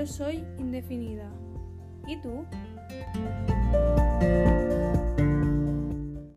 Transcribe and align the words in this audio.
yo 0.00 0.06
soy 0.06 0.42
indefinida. 0.56 1.30
¿Y 2.06 2.16
tú? 2.22 2.46